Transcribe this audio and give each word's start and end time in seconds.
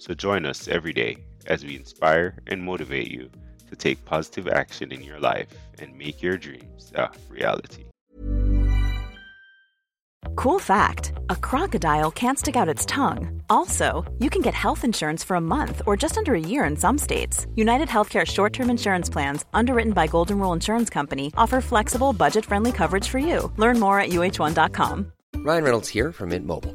So 0.00 0.14
join 0.14 0.46
us 0.46 0.66
every 0.66 0.94
day 0.94 1.18
as 1.46 1.62
we 1.62 1.76
inspire 1.76 2.38
and 2.46 2.62
motivate 2.62 3.10
you 3.10 3.30
to 3.68 3.76
take 3.76 4.02
positive 4.06 4.48
action 4.48 4.92
in 4.92 5.02
your 5.02 5.20
life 5.20 5.48
and 5.78 5.96
make 5.96 6.22
your 6.22 6.38
dreams 6.38 6.90
a 6.94 7.10
reality. 7.28 7.84
Cool 10.36 10.58
fact 10.58 11.12
a 11.28 11.36
crocodile 11.36 12.10
can't 12.10 12.38
stick 12.38 12.56
out 12.56 12.74
its 12.74 12.86
tongue. 12.86 13.42
Also, 13.50 14.10
you 14.18 14.30
can 14.30 14.40
get 14.40 14.54
health 14.54 14.84
insurance 14.84 15.22
for 15.22 15.34
a 15.36 15.40
month 15.40 15.82
or 15.86 15.98
just 15.98 16.16
under 16.16 16.34
a 16.34 16.40
year 16.40 16.64
in 16.64 16.76
some 16.76 16.96
states. 16.96 17.46
United 17.54 17.88
Healthcare 17.88 18.26
short 18.26 18.54
term 18.54 18.70
insurance 18.70 19.10
plans, 19.10 19.44
underwritten 19.52 19.92
by 19.92 20.06
Golden 20.06 20.38
Rule 20.38 20.54
Insurance 20.54 20.88
Company, 20.88 21.30
offer 21.36 21.60
flexible, 21.60 22.14
budget 22.14 22.46
friendly 22.46 22.72
coverage 22.72 23.06
for 23.06 23.18
you. 23.18 23.52
Learn 23.58 23.78
more 23.78 24.00
at 24.00 24.08
uh1.com. 24.10 25.12
Ryan 25.34 25.64
Reynolds 25.64 25.88
here 25.90 26.10
from 26.10 26.30
Mint 26.30 26.46
Mobile. 26.46 26.74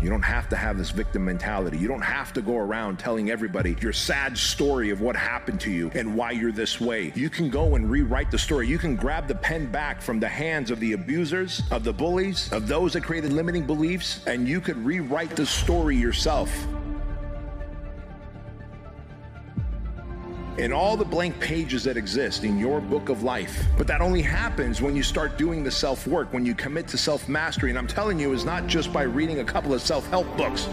You 0.00 0.10
don't 0.10 0.22
have 0.22 0.48
to 0.50 0.56
have 0.56 0.78
this 0.78 0.90
victim 0.90 1.24
mentality. 1.24 1.76
You 1.76 1.88
don't 1.88 2.02
have 2.02 2.32
to 2.34 2.42
go 2.42 2.56
around 2.56 2.98
telling 2.98 3.30
everybody 3.30 3.76
your 3.80 3.92
sad 3.92 4.38
story 4.38 4.90
of 4.90 5.00
what 5.00 5.16
happened 5.16 5.60
to 5.62 5.70
you 5.70 5.90
and 5.94 6.14
why 6.14 6.30
you're 6.30 6.52
this 6.52 6.80
way. 6.80 7.12
You 7.16 7.28
can 7.28 7.50
go 7.50 7.74
and 7.74 7.90
rewrite 7.90 8.30
the 8.30 8.38
story. 8.38 8.68
You 8.68 8.78
can 8.78 8.94
grab 8.94 9.26
the 9.26 9.34
pen 9.34 9.66
back 9.72 10.00
from 10.00 10.20
the 10.20 10.28
hands 10.28 10.70
of 10.70 10.78
the 10.78 10.92
abusers, 10.92 11.62
of 11.72 11.82
the 11.82 11.92
bullies, 11.92 12.52
of 12.52 12.68
those 12.68 12.92
that 12.92 13.02
created 13.02 13.32
limiting 13.32 13.66
beliefs, 13.66 14.24
and 14.26 14.46
you 14.46 14.60
could 14.60 14.76
rewrite 14.84 15.34
the 15.34 15.46
story 15.46 15.96
yourself. 15.96 16.48
In 20.58 20.72
all 20.72 20.96
the 20.96 21.04
blank 21.04 21.38
pages 21.40 21.84
that 21.84 21.96
exist 21.96 22.44
in 22.44 22.58
your 22.58 22.80
book 22.80 23.08
of 23.08 23.22
life. 23.22 23.66
But 23.76 23.86
that 23.86 24.00
only 24.00 24.22
happens 24.22 24.82
when 24.82 24.96
you 24.96 25.02
start 25.02 25.38
doing 25.38 25.62
the 25.62 25.70
self 25.70 26.06
work, 26.06 26.32
when 26.32 26.44
you 26.44 26.54
commit 26.54 26.88
to 26.88 26.98
self 26.98 27.28
mastery. 27.28 27.70
And 27.70 27.78
I'm 27.78 27.86
telling 27.86 28.18
you, 28.18 28.32
is 28.32 28.44
not 28.44 28.66
just 28.66 28.92
by 28.92 29.02
reading 29.02 29.40
a 29.40 29.44
couple 29.44 29.72
of 29.72 29.80
self 29.80 30.06
help 30.08 30.26
books. 30.36 30.68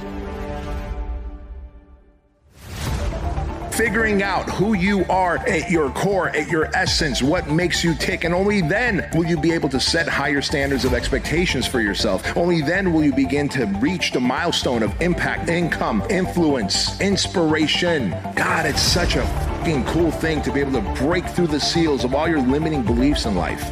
Figuring 3.75 4.23
out 4.23 4.50
who 4.52 4.73
you 4.73 5.03
are 5.09 5.38
at 5.50 5.69
your 5.69 5.89
core, 5.89 6.30
at 6.30 6.50
your 6.50 6.73
essence, 6.73 7.22
what 7.22 7.50
makes 7.50 7.84
you 7.84 7.94
tick. 7.94 8.24
And 8.24 8.34
only 8.34 8.62
then 8.62 9.06
will 9.13 9.25
you 9.25 9.38
be 9.38 9.51
able 9.51 9.68
to 9.68 9.81
set 9.81 10.07
higher 10.07 10.41
standards 10.41 10.85
of 10.85 10.94
expectations 10.94 11.68
for 11.68 11.81
yourself. 11.81 12.38
Only 12.38 12.62
then 12.62 12.94
will 12.94 13.03
you 13.03 13.13
begin 13.13 13.50
to 13.50 13.66
reach 13.81 14.13
the 14.13 14.22
milestone 14.22 14.81
of 14.81 15.01
impact, 15.01 15.50
income, 15.50 16.01
influence, 16.09 17.01
inspiration. 17.01 18.12
God, 18.34 18.66
it's 18.66 18.81
such 18.81 19.18
a 19.18 19.44
fucking 19.65 19.83
cool 19.85 20.11
thing 20.11 20.43
to 20.43 20.53
be 20.53 20.59
able 20.59 20.73
to 20.73 21.03
break 21.03 21.25
through 21.25 21.47
the 21.47 21.59
seals 21.59 22.03
of 22.03 22.13
all 22.13 22.27
your 22.27 22.39
limiting 22.39 22.83
beliefs 22.83 23.25
in 23.25 23.33
life. 23.33 23.63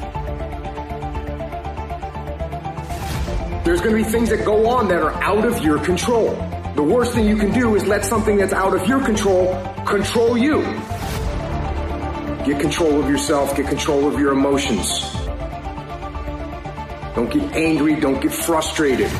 There's 3.63 3.79
going 3.79 3.95
to 3.95 4.03
be 4.03 4.03
things 4.03 4.29
that 4.29 4.43
go 4.43 4.67
on 4.69 4.87
that 4.87 5.03
are 5.03 5.13
out 5.21 5.45
of 5.45 5.63
your 5.63 5.77
control. 5.77 6.31
The 6.75 6.81
worst 6.81 7.13
thing 7.13 7.27
you 7.27 7.35
can 7.35 7.53
do 7.53 7.75
is 7.75 7.85
let 7.85 8.03
something 8.05 8.37
that's 8.37 8.53
out 8.53 8.75
of 8.75 8.87
your 8.87 9.05
control 9.05 9.53
control 9.85 10.35
you. 10.35 10.63
Get 12.43 12.59
control 12.59 12.99
of 12.99 13.07
yourself, 13.07 13.55
get 13.55 13.67
control 13.67 14.07
of 14.07 14.19
your 14.19 14.31
emotions. 14.31 15.13
Don't 17.13 17.29
get 17.29 17.55
angry, 17.55 17.99
don't 17.99 18.19
get 18.19 18.33
frustrated. 18.33 19.11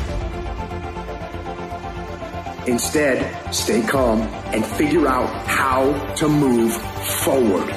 Instead, 2.66 3.54
stay 3.54 3.80
calm 3.82 4.43
and 4.54 4.64
figure 4.64 5.08
out 5.08 5.28
how 5.48 5.92
to 6.14 6.28
move 6.28 6.72
forward. 7.24 7.68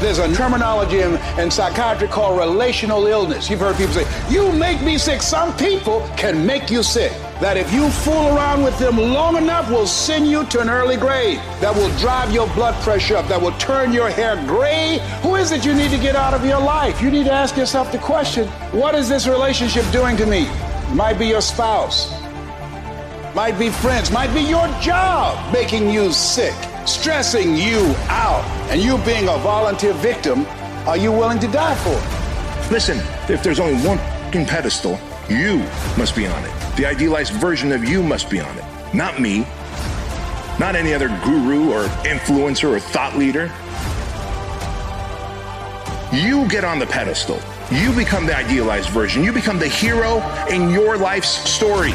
There's 0.00 0.18
a 0.18 0.34
terminology 0.34 1.00
in, 1.00 1.14
in 1.38 1.50
psychiatry 1.50 2.08
called 2.08 2.38
relational 2.38 3.06
illness. 3.06 3.48
You've 3.48 3.60
heard 3.60 3.76
people 3.76 3.94
say, 3.94 4.06
You 4.28 4.52
make 4.52 4.82
me 4.82 4.98
sick. 4.98 5.22
Some 5.22 5.56
people 5.56 6.06
can 6.18 6.44
make 6.44 6.70
you 6.70 6.82
sick. 6.82 7.12
That 7.40 7.56
if 7.56 7.72
you 7.72 7.90
fool 7.90 8.28
around 8.36 8.62
with 8.62 8.78
them 8.78 8.96
long 8.96 9.36
enough 9.36 9.70
will 9.70 9.86
send 9.86 10.28
you 10.28 10.44
to 10.46 10.60
an 10.60 10.70
early 10.70 10.96
grave. 10.96 11.38
That 11.60 11.74
will 11.74 11.90
drive 11.98 12.32
your 12.32 12.46
blood 12.54 12.74
pressure 12.82 13.16
up. 13.16 13.26
That 13.28 13.40
will 13.40 13.56
turn 13.58 13.92
your 13.92 14.08
hair 14.08 14.36
gray. 14.46 14.98
Who 15.22 15.36
is 15.36 15.52
it 15.52 15.64
you 15.64 15.74
need 15.74 15.90
to 15.90 15.98
get 15.98 16.16
out 16.16 16.34
of 16.34 16.44
your 16.44 16.60
life? 16.60 17.02
You 17.02 17.10
need 17.10 17.24
to 17.24 17.32
ask 17.32 17.56
yourself 17.56 17.92
the 17.92 17.98
question 17.98 18.48
What 18.72 18.94
is 18.94 19.08
this 19.08 19.26
relationship 19.26 19.84
doing 19.90 20.16
to 20.18 20.26
me? 20.26 20.46
It 20.46 20.94
might 20.94 21.18
be 21.18 21.26
your 21.26 21.40
spouse, 21.40 22.12
might 23.34 23.58
be 23.58 23.70
friends, 23.70 24.10
might 24.10 24.32
be 24.32 24.40
your 24.40 24.68
job 24.80 25.52
making 25.52 25.90
you 25.90 26.12
sick 26.12 26.54
stressing 26.86 27.56
you 27.56 27.94
out, 28.08 28.44
and 28.70 28.80
you 28.80 28.98
being 28.98 29.28
a 29.28 29.38
volunteer 29.38 29.94
victim, 29.94 30.46
are 30.86 30.96
you 30.96 31.10
willing 31.10 31.38
to 31.40 31.48
die 31.48 31.74
for 31.76 31.90
it? 31.90 32.70
Listen, 32.70 32.98
if 33.28 33.42
there's 33.42 33.60
only 33.60 33.82
one 33.86 33.98
pedestal, 34.32 34.98
you 35.28 35.58
must 35.96 36.16
be 36.16 36.26
on 36.26 36.44
it. 36.44 36.63
The 36.76 36.86
idealized 36.86 37.32
version 37.34 37.70
of 37.70 37.84
you 37.84 38.02
must 38.02 38.28
be 38.28 38.40
on 38.40 38.58
it. 38.58 38.64
Not 38.94 39.20
me. 39.20 39.40
Not 40.58 40.74
any 40.74 40.92
other 40.92 41.08
guru 41.24 41.72
or 41.72 41.84
influencer 42.04 42.76
or 42.76 42.80
thought 42.80 43.16
leader. 43.16 43.50
You 46.12 46.48
get 46.48 46.64
on 46.64 46.78
the 46.78 46.86
pedestal. 46.86 47.40
You 47.70 47.92
become 47.92 48.26
the 48.26 48.36
idealized 48.36 48.90
version. 48.90 49.22
You 49.22 49.32
become 49.32 49.58
the 49.58 49.68
hero 49.68 50.20
in 50.48 50.70
your 50.70 50.96
life's 50.96 51.28
story. 51.28 51.92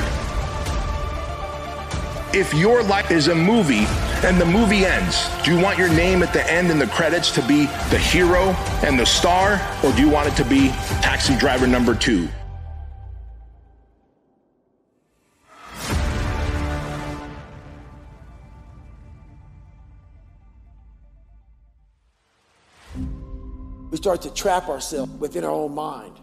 If 2.33 2.53
your 2.53 2.81
life 2.83 3.11
is 3.11 3.27
a 3.27 3.35
movie 3.35 3.85
and 4.25 4.39
the 4.39 4.45
movie 4.45 4.85
ends, 4.85 5.29
do 5.43 5.53
you 5.55 5.61
want 5.61 5.77
your 5.77 5.89
name 5.89 6.23
at 6.23 6.31
the 6.31 6.49
end 6.51 6.69
in 6.69 6.79
the 6.79 6.87
credits 6.87 7.31
to 7.31 7.41
be 7.47 7.65
the 7.89 7.97
hero 7.97 8.51
and 8.83 8.99
the 8.99 9.05
star, 9.05 9.59
or 9.83 9.91
do 9.93 10.01
you 10.01 10.09
want 10.09 10.27
it 10.27 10.35
to 10.35 10.45
be 10.45 10.69
taxi 11.01 11.37
driver 11.37 11.67
number 11.67 11.95
two? 11.95 12.27
We 23.89 23.97
start 23.97 24.21
to 24.23 24.33
trap 24.33 24.69
ourselves 24.69 25.11
within 25.13 25.43
our 25.43 25.51
own 25.51 25.73
mind. 25.73 26.19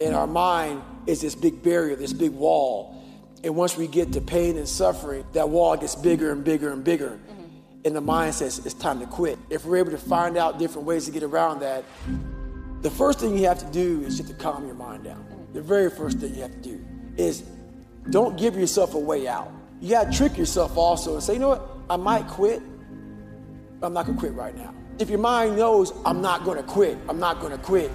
And 0.00 0.14
our 0.14 0.26
mind 0.26 0.82
is 1.06 1.20
this 1.20 1.34
big 1.34 1.62
barrier, 1.62 1.96
this 1.96 2.12
big 2.12 2.32
wall 2.32 3.00
and 3.42 3.56
once 3.56 3.76
we 3.76 3.86
get 3.86 4.12
to 4.12 4.20
pain 4.20 4.58
and 4.58 4.68
suffering, 4.68 5.24
that 5.32 5.48
wall 5.48 5.76
gets 5.76 5.94
bigger 5.94 6.30
and 6.32 6.44
bigger 6.44 6.72
and 6.72 6.84
bigger. 6.84 7.10
Mm-hmm. 7.10 7.46
And 7.86 7.96
the 7.96 8.00
mind 8.00 8.34
says 8.34 8.64
it's 8.66 8.74
time 8.74 9.00
to 9.00 9.06
quit. 9.06 9.38
If 9.48 9.64
we're 9.64 9.78
able 9.78 9.92
to 9.92 9.98
find 9.98 10.36
out 10.36 10.58
different 10.58 10.86
ways 10.86 11.06
to 11.06 11.10
get 11.10 11.22
around 11.22 11.60
that, 11.60 11.84
the 12.82 12.90
first 12.90 13.20
thing 13.20 13.36
you 13.36 13.46
have 13.46 13.58
to 13.58 13.72
do 13.72 14.02
is 14.02 14.18
just 14.18 14.28
to 14.28 14.34
calm 14.34 14.66
your 14.66 14.74
mind 14.74 15.04
down. 15.04 15.24
The 15.54 15.62
very 15.62 15.90
first 15.90 16.18
thing 16.18 16.34
you 16.34 16.42
have 16.42 16.52
to 16.52 16.60
do 16.60 16.84
is 17.16 17.42
don't 18.10 18.38
give 18.38 18.56
yourself 18.56 18.94
a 18.94 18.98
way 18.98 19.26
out. 19.26 19.50
You 19.80 19.90
got 19.90 20.12
to 20.12 20.16
trick 20.16 20.36
yourself 20.36 20.76
also 20.76 21.14
and 21.14 21.22
say, 21.22 21.34
you 21.34 21.38
know 21.38 21.48
what, 21.48 21.66
I 21.88 21.96
might 21.96 22.26
quit, 22.28 22.62
but 23.80 23.86
I'm 23.86 23.94
not 23.94 24.04
going 24.04 24.16
to 24.16 24.20
quit 24.20 24.34
right 24.34 24.54
now. 24.54 24.74
If 25.00 25.08
your 25.08 25.18
mind 25.18 25.56
knows, 25.56 25.92
I'm 26.04 26.20
not 26.20 26.44
going 26.44 26.58
to 26.58 26.62
quit, 26.62 26.98
I'm 27.08 27.18
not 27.18 27.40
going 27.40 27.52
to 27.52 27.58
quit, 27.58 27.90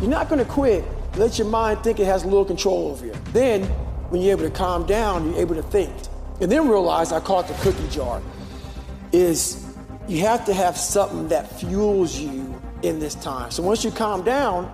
you're 0.00 0.10
not 0.10 0.28
going 0.28 0.44
to 0.44 0.50
quit 0.50 0.84
let 1.18 1.36
your 1.36 1.48
mind 1.48 1.82
think 1.82 1.98
it 1.98 2.04
has 2.04 2.22
a 2.22 2.26
little 2.28 2.44
control 2.44 2.88
over 2.88 3.04
you. 3.04 3.14
Then, 3.32 3.64
when 4.10 4.22
you're 4.22 4.32
able 4.32 4.44
to 4.44 4.50
calm 4.50 4.86
down, 4.86 5.30
you're 5.30 5.40
able 5.40 5.56
to 5.56 5.62
think. 5.62 5.92
And 6.40 6.50
then 6.50 6.68
realize, 6.68 7.10
I 7.10 7.18
call 7.18 7.40
it 7.40 7.48
the 7.48 7.54
cookie 7.54 7.88
jar, 7.88 8.22
is 9.10 9.66
you 10.06 10.20
have 10.20 10.44
to 10.46 10.54
have 10.54 10.76
something 10.76 11.28
that 11.28 11.58
fuels 11.58 12.16
you 12.16 12.60
in 12.82 13.00
this 13.00 13.16
time. 13.16 13.50
So 13.50 13.64
once 13.64 13.84
you 13.84 13.90
calm 13.90 14.22
down, 14.22 14.66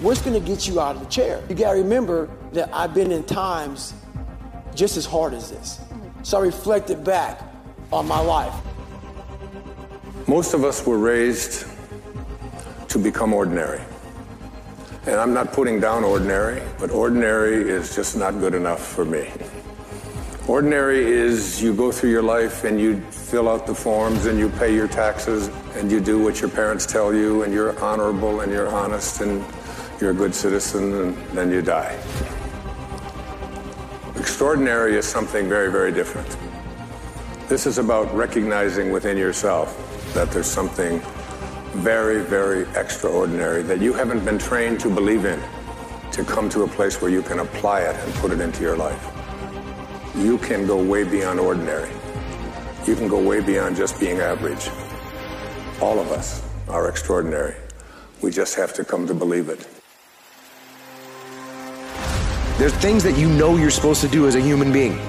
what's 0.00 0.20
going 0.20 0.40
to 0.40 0.44
get 0.44 0.66
you 0.66 0.80
out 0.80 0.96
of 0.96 1.02
the 1.02 1.08
chair? 1.08 1.40
You 1.48 1.54
got 1.54 1.74
to 1.74 1.78
remember 1.78 2.28
that 2.52 2.68
I've 2.74 2.92
been 2.92 3.12
in 3.12 3.22
times 3.22 3.94
just 4.74 4.96
as 4.96 5.06
hard 5.06 5.34
as 5.34 5.50
this. 5.50 5.80
So 6.24 6.38
I 6.38 6.40
reflected 6.40 7.04
back 7.04 7.40
on 7.92 8.08
my 8.08 8.18
life. 8.18 8.54
Most 10.30 10.54
of 10.54 10.62
us 10.62 10.86
were 10.86 10.96
raised 10.96 11.66
to 12.86 13.00
become 13.00 13.32
ordinary. 13.32 13.80
And 15.08 15.16
I'm 15.16 15.34
not 15.34 15.52
putting 15.52 15.80
down 15.80 16.04
ordinary, 16.04 16.62
but 16.78 16.92
ordinary 16.92 17.68
is 17.68 17.96
just 17.96 18.16
not 18.16 18.38
good 18.38 18.54
enough 18.54 18.80
for 18.80 19.04
me. 19.04 19.28
Ordinary 20.46 21.04
is 21.04 21.60
you 21.60 21.74
go 21.74 21.90
through 21.90 22.10
your 22.10 22.22
life 22.22 22.62
and 22.62 22.80
you 22.80 23.00
fill 23.10 23.48
out 23.48 23.66
the 23.66 23.74
forms 23.74 24.26
and 24.26 24.38
you 24.38 24.50
pay 24.50 24.72
your 24.72 24.86
taxes 24.86 25.50
and 25.74 25.90
you 25.90 25.98
do 25.98 26.22
what 26.22 26.40
your 26.40 26.50
parents 26.50 26.86
tell 26.86 27.12
you 27.12 27.42
and 27.42 27.52
you're 27.52 27.76
honorable 27.80 28.42
and 28.42 28.52
you're 28.52 28.68
honest 28.68 29.22
and 29.22 29.44
you're 30.00 30.12
a 30.12 30.14
good 30.14 30.32
citizen 30.32 30.94
and 30.94 31.16
then 31.36 31.50
you 31.50 31.60
die. 31.60 31.98
Extraordinary 34.14 34.94
is 34.94 35.06
something 35.06 35.48
very, 35.48 35.72
very 35.72 35.90
different. 35.90 36.49
This 37.50 37.66
is 37.66 37.78
about 37.78 38.14
recognizing 38.14 38.92
within 38.92 39.16
yourself 39.16 39.74
that 40.14 40.30
there's 40.30 40.46
something 40.46 41.00
very, 41.82 42.22
very 42.22 42.62
extraordinary 42.78 43.64
that 43.64 43.80
you 43.80 43.92
haven't 43.92 44.24
been 44.24 44.38
trained 44.38 44.78
to 44.78 44.88
believe 44.88 45.24
in 45.24 45.40
to 46.12 46.22
come 46.22 46.48
to 46.50 46.62
a 46.62 46.68
place 46.68 47.02
where 47.02 47.10
you 47.10 47.22
can 47.22 47.40
apply 47.40 47.80
it 47.80 47.96
and 48.04 48.14
put 48.14 48.30
it 48.30 48.40
into 48.40 48.62
your 48.62 48.76
life. 48.76 49.04
You 50.14 50.38
can 50.38 50.64
go 50.64 50.80
way 50.80 51.02
beyond 51.02 51.40
ordinary. 51.40 51.90
You 52.86 52.94
can 52.94 53.08
go 53.08 53.20
way 53.20 53.40
beyond 53.40 53.74
just 53.74 53.98
being 53.98 54.20
average. 54.20 54.70
All 55.82 55.98
of 55.98 56.12
us 56.12 56.48
are 56.68 56.88
extraordinary. 56.88 57.56
We 58.22 58.30
just 58.30 58.54
have 58.54 58.72
to 58.74 58.84
come 58.84 59.08
to 59.08 59.14
believe 59.14 59.48
it. 59.48 59.66
There's 62.58 62.74
things 62.74 63.02
that 63.02 63.18
you 63.18 63.28
know 63.28 63.56
you're 63.56 63.70
supposed 63.70 64.02
to 64.02 64.08
do 64.08 64.28
as 64.28 64.36
a 64.36 64.40
human 64.40 64.72
being, 64.72 65.00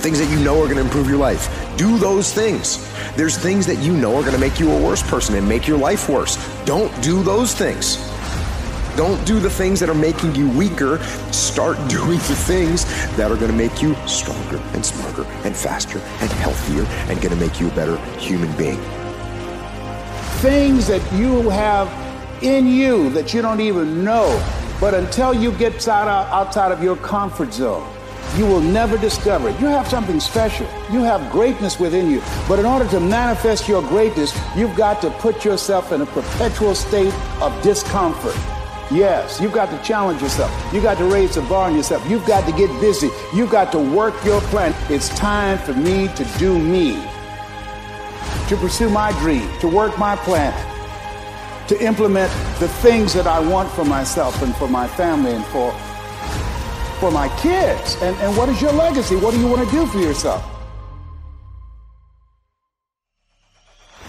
things 0.00 0.18
that 0.18 0.30
you 0.30 0.42
know 0.42 0.60
are 0.62 0.64
going 0.64 0.76
to 0.76 0.82
improve 0.82 1.08
your 1.08 1.18
life. 1.18 1.48
Do 1.76 1.98
those 1.98 2.32
things. 2.32 2.88
There's 3.16 3.36
things 3.36 3.66
that 3.66 3.78
you 3.78 3.92
know 3.96 4.16
are 4.16 4.22
going 4.22 4.34
to 4.34 4.40
make 4.40 4.58
you 4.58 4.70
a 4.70 4.82
worse 4.82 5.02
person 5.02 5.34
and 5.34 5.46
make 5.48 5.68
your 5.68 5.78
life 5.78 6.08
worse. 6.08 6.36
Don't 6.64 6.90
do 7.02 7.22
those 7.22 7.54
things. 7.54 7.96
Don't 8.96 9.24
do 9.26 9.38
the 9.38 9.50
things 9.50 9.78
that 9.80 9.88
are 9.88 9.94
making 9.94 10.34
you 10.34 10.48
weaker. 10.50 10.98
Start 11.32 11.76
doing 11.88 12.18
the 12.18 12.36
things 12.46 12.84
that 13.16 13.30
are 13.30 13.36
going 13.36 13.50
to 13.50 13.56
make 13.56 13.82
you 13.82 13.94
stronger 14.06 14.56
and 14.74 14.84
smarter 14.84 15.24
and 15.44 15.54
faster 15.54 15.98
and 15.98 16.30
healthier 16.32 16.84
and 17.10 17.20
going 17.20 17.34
to 17.34 17.40
make 17.40 17.60
you 17.60 17.68
a 17.68 17.74
better 17.74 17.96
human 18.18 18.54
being. 18.56 18.80
Things 20.40 20.86
that 20.86 21.02
you 21.12 21.50
have 21.50 21.88
in 22.42 22.66
you 22.66 23.10
that 23.10 23.34
you 23.34 23.42
don't 23.42 23.60
even 23.60 24.02
know, 24.02 24.26
but 24.80 24.94
until 24.94 25.34
you 25.34 25.52
get 25.52 25.86
out, 25.86 26.08
outside 26.08 26.72
of 26.72 26.82
your 26.82 26.96
comfort 26.96 27.52
zone, 27.52 27.86
you 28.36 28.46
will 28.46 28.60
never 28.60 28.96
discover 28.96 29.48
it. 29.48 29.60
You 29.60 29.66
have 29.66 29.88
something 29.88 30.20
special. 30.20 30.66
You 30.90 31.02
have 31.02 31.30
greatness 31.32 31.80
within 31.80 32.10
you. 32.10 32.22
But 32.48 32.58
in 32.58 32.64
order 32.64 32.88
to 32.88 33.00
manifest 33.00 33.68
your 33.68 33.82
greatness, 33.82 34.38
you've 34.56 34.76
got 34.76 35.00
to 35.02 35.10
put 35.10 35.44
yourself 35.44 35.92
in 35.92 36.00
a 36.00 36.06
perpetual 36.06 36.74
state 36.74 37.12
of 37.40 37.60
discomfort. 37.62 38.36
Yes, 38.90 39.40
you've 39.40 39.52
got 39.52 39.70
to 39.70 39.82
challenge 39.86 40.20
yourself. 40.20 40.50
You've 40.72 40.82
got 40.82 40.98
to 40.98 41.04
raise 41.04 41.34
the 41.36 41.42
bar 41.42 41.68
on 41.68 41.76
yourself. 41.76 42.08
You've 42.08 42.26
got 42.26 42.44
to 42.46 42.52
get 42.56 42.68
busy. 42.80 43.08
You've 43.34 43.50
got 43.50 43.72
to 43.72 43.78
work 43.78 44.14
your 44.24 44.40
plan. 44.42 44.74
It's 44.88 45.08
time 45.10 45.58
for 45.58 45.74
me 45.74 46.08
to 46.08 46.24
do 46.38 46.58
me, 46.58 46.94
to 48.48 48.56
pursue 48.56 48.90
my 48.90 49.12
dream, 49.20 49.48
to 49.60 49.68
work 49.68 49.96
my 49.96 50.16
plan, 50.16 50.52
to 51.68 51.80
implement 51.84 52.32
the 52.58 52.68
things 52.68 53.12
that 53.14 53.28
I 53.28 53.38
want 53.38 53.70
for 53.70 53.84
myself 53.84 54.42
and 54.42 54.54
for 54.56 54.66
my 54.68 54.88
family 54.88 55.34
and 55.34 55.44
for 55.46 55.72
for 57.00 57.10
my 57.10 57.28
kids? 57.38 57.96
And, 58.02 58.14
and 58.18 58.36
what 58.36 58.48
is 58.48 58.60
your 58.60 58.72
legacy? 58.72 59.16
What 59.16 59.32
do 59.32 59.40
you 59.40 59.48
want 59.48 59.68
to 59.68 59.74
do 59.74 59.86
for 59.86 59.98
yourself? 59.98 60.44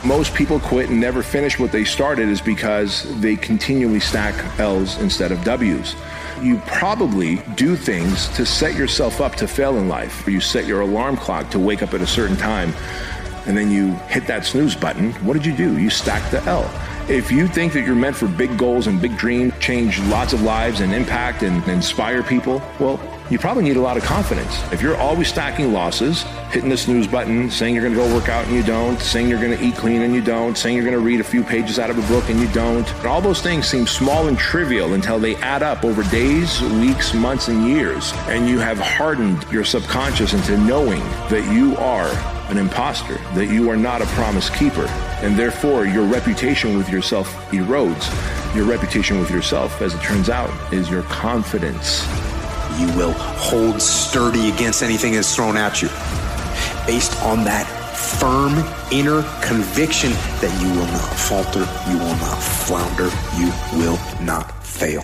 Most 0.03 0.33
people 0.35 0.59
quit 0.59 0.89
and 0.89 0.99
never 0.99 1.23
finish 1.23 1.57
what 1.57 1.71
they 1.71 1.85
started 1.85 2.27
is 2.27 2.41
because 2.41 3.03
they 3.21 3.35
continually 3.35 3.99
stack 3.99 4.59
L's 4.59 4.99
instead 4.99 5.31
of 5.31 5.43
W's. 5.43 5.95
You 6.41 6.57
probably 6.65 7.37
do 7.55 7.75
things 7.75 8.27
to 8.29 8.45
set 8.45 8.75
yourself 8.75 9.21
up 9.21 9.35
to 9.35 9.47
fail 9.47 9.77
in 9.77 9.87
life. 9.87 10.27
You 10.27 10.41
set 10.41 10.65
your 10.65 10.81
alarm 10.81 11.17
clock 11.17 11.49
to 11.51 11.59
wake 11.59 11.83
up 11.83 11.93
at 11.93 12.01
a 12.01 12.07
certain 12.07 12.35
time, 12.35 12.73
and 13.45 13.55
then 13.55 13.71
you 13.71 13.93
hit 14.09 14.25
that 14.25 14.43
snooze 14.43 14.75
button. 14.75 15.13
What 15.23 15.33
did 15.33 15.45
you 15.45 15.55
do? 15.55 15.79
You 15.79 15.91
stacked 15.91 16.31
the 16.31 16.43
L. 16.45 16.63
If 17.11 17.29
you 17.29 17.45
think 17.45 17.73
that 17.73 17.81
you're 17.81 17.93
meant 17.93 18.15
for 18.15 18.29
big 18.29 18.57
goals 18.57 18.87
and 18.87 19.01
big 19.01 19.17
dreams, 19.17 19.53
change 19.59 19.99
lots 20.03 20.31
of 20.31 20.43
lives 20.43 20.79
and 20.79 20.93
impact 20.93 21.43
and 21.43 21.61
inspire 21.67 22.23
people, 22.23 22.61
well, 22.79 23.01
you 23.29 23.37
probably 23.37 23.63
need 23.63 23.75
a 23.75 23.81
lot 23.81 23.97
of 23.97 24.03
confidence. 24.03 24.63
If 24.71 24.81
you're 24.81 24.95
always 24.95 25.27
stacking 25.27 25.73
losses, 25.73 26.21
hitting 26.51 26.69
the 26.69 26.77
snooze 26.77 27.07
button, 27.07 27.51
saying 27.51 27.75
you're 27.75 27.83
going 27.83 27.95
to 27.95 27.99
go 27.99 28.15
work 28.15 28.29
out 28.29 28.45
and 28.45 28.55
you 28.55 28.63
don't, 28.63 28.97
saying 28.97 29.27
you're 29.27 29.41
going 29.41 29.57
to 29.57 29.61
eat 29.61 29.75
clean 29.75 30.03
and 30.03 30.15
you 30.15 30.21
don't, 30.21 30.57
saying 30.57 30.73
you're 30.73 30.85
going 30.85 30.97
to 30.97 31.03
read 31.03 31.19
a 31.19 31.23
few 31.23 31.43
pages 31.43 31.79
out 31.79 31.89
of 31.89 31.97
a 31.97 32.07
book 32.07 32.29
and 32.29 32.39
you 32.39 32.47
don't, 32.53 32.89
all 33.03 33.19
those 33.19 33.41
things 33.41 33.67
seem 33.67 33.85
small 33.85 34.29
and 34.29 34.39
trivial 34.39 34.93
until 34.93 35.19
they 35.19 35.35
add 35.37 35.63
up 35.63 35.83
over 35.83 36.03
days, 36.03 36.61
weeks, 36.61 37.13
months, 37.13 37.49
and 37.49 37.67
years. 37.67 38.13
And 38.29 38.47
you 38.47 38.59
have 38.59 38.79
hardened 38.79 39.45
your 39.51 39.65
subconscious 39.65 40.33
into 40.33 40.57
knowing 40.59 41.01
that 41.29 41.45
you 41.53 41.75
are 41.75 42.07
an 42.49 42.57
imposter, 42.57 43.15
that 43.33 43.47
you 43.47 43.69
are 43.69 43.75
not 43.77 44.01
a 44.01 44.05
promise 44.05 44.49
keeper, 44.49 44.87
and 45.21 45.37
therefore 45.37 45.85
your 45.85 46.05
reputation 46.05 46.77
with 46.77 46.89
yourself 46.89 47.27
erodes. 47.51 48.55
Your 48.55 48.65
reputation 48.65 49.19
with 49.19 49.29
yourself, 49.29 49.81
as 49.81 49.93
it 49.93 50.01
turns 50.01 50.29
out, 50.29 50.51
is 50.73 50.89
your 50.89 51.03
confidence. 51.03 52.03
You 52.79 52.87
will 52.97 53.13
hold 53.13 53.81
sturdy 53.81 54.49
against 54.49 54.83
anything 54.83 55.13
that's 55.13 55.35
thrown 55.35 55.57
at 55.57 55.81
you 55.81 55.89
based 56.85 57.15
on 57.23 57.43
that 57.43 57.67
firm 58.19 58.53
inner 58.91 59.21
conviction 59.41 60.11
that 60.41 60.51
you 60.61 60.69
will 60.69 60.87
not 60.87 61.13
falter, 61.15 61.67
you 61.89 61.97
will 61.97 62.17
not 62.17 62.41
flounder, 62.41 63.09
you 63.37 63.51
will 63.79 63.99
not 64.23 64.63
fail. 64.65 65.03